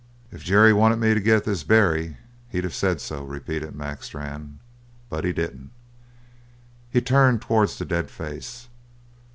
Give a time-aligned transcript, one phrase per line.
[0.31, 2.17] "If Jerry'd wanted me to get this Barry,
[2.49, 4.57] he'd of said so," repeated Mac Strann.
[5.11, 5.69] "But he didn't."
[6.89, 8.67] He turned towards the dead face.